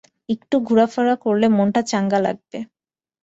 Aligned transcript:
একটু 0.29 0.55
ঘুরাফেরা 0.59 1.15
করলে 1.25 1.47
মনটা 1.57 1.81
চাঙ্গা 1.91 2.19
লাগবে। 2.19 2.57